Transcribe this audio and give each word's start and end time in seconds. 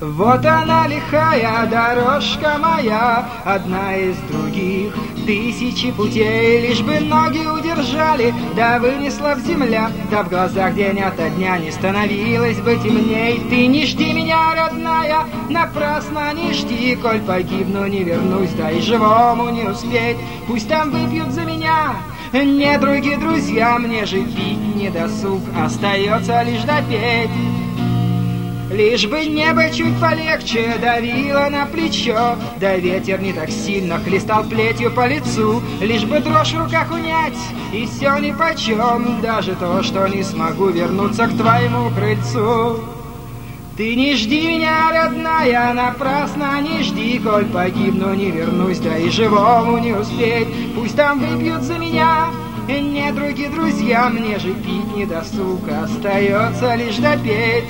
Вот 0.00 0.44
она 0.46 0.86
лихая 0.86 1.66
дорожка 1.66 2.58
моя, 2.58 3.28
одна 3.44 3.96
из 3.96 4.16
других. 4.30 4.94
Тысячи 5.26 5.90
путей, 5.92 6.68
лишь 6.68 6.80
бы 6.80 6.98
ноги 7.00 7.46
удержали 7.46 8.34
Да 8.56 8.78
вынесла 8.78 9.34
в 9.34 9.46
земля, 9.46 9.90
да 10.10 10.22
в 10.22 10.28
глазах 10.28 10.74
день 10.74 11.00
ото 11.00 11.28
дня 11.30 11.58
Не 11.58 11.70
становилось 11.70 12.58
бы 12.60 12.76
темней. 12.76 13.40
Ты 13.50 13.66
не 13.66 13.86
жди 13.86 14.12
меня, 14.12 14.54
родная, 14.54 14.99
напрасно 15.48 16.32
не 16.32 16.52
жди 16.52 16.96
Коль 16.96 17.20
погибну, 17.20 17.86
не 17.86 18.04
вернусь, 18.04 18.50
да 18.50 18.70
и 18.70 18.80
живому 18.80 19.50
не 19.50 19.64
успеть 19.64 20.16
Пусть 20.46 20.68
там 20.68 20.90
выпьют 20.90 21.30
за 21.30 21.42
меня 21.42 21.94
не 22.32 22.78
другие 22.78 23.18
друзья, 23.18 23.76
мне 23.78 24.06
же 24.06 24.22
пить 24.22 24.76
не 24.76 24.88
досуг, 24.88 25.42
остается 25.58 26.42
лишь 26.42 26.62
допеть. 26.62 27.30
Лишь 28.70 29.06
бы 29.06 29.24
небо 29.26 29.68
чуть 29.70 29.98
полегче 30.00 30.76
давило 30.80 31.48
на 31.50 31.66
плечо, 31.66 32.36
Да 32.60 32.76
ветер 32.76 33.20
не 33.20 33.32
так 33.32 33.50
сильно 33.50 33.98
хлестал 33.98 34.44
плетью 34.44 34.92
по 34.92 35.08
лицу, 35.08 35.60
Лишь 35.80 36.04
бы 36.04 36.20
дрожь 36.20 36.52
в 36.52 36.64
руках 36.64 36.92
унять, 36.92 37.36
и 37.72 37.84
все 37.86 38.16
нипочем, 38.18 39.20
Даже 39.20 39.56
то, 39.56 39.82
что 39.82 40.06
не 40.06 40.22
смогу 40.22 40.68
вернуться 40.68 41.26
к 41.26 41.36
твоему 41.36 41.90
крыльцу. 41.90 42.78
Ты 43.76 43.96
не 43.96 44.14
жди 44.14 44.46
меня, 44.46 44.90
родная, 45.40 45.72
напрасно 45.72 46.60
не 46.60 46.82
жди, 46.82 47.18
Коль 47.18 47.46
погибну, 47.46 48.14
не 48.14 48.30
вернусь, 48.30 48.78
да 48.78 48.96
и 48.96 49.08
живому 49.08 49.78
не 49.78 49.92
успеть. 49.92 50.48
Пусть 50.74 50.96
там 50.96 51.18
выпьют 51.20 51.62
за 51.62 51.78
меня, 51.78 52.28
не 52.68 53.12
другие 53.12 53.48
друзья, 53.48 54.08
мне 54.08 54.38
же 54.38 54.52
пить 54.54 54.94
не 54.94 55.06
досуг, 55.06 55.60
Остается 55.68 56.74
лишь 56.74 56.96
допеть. 56.96 57.64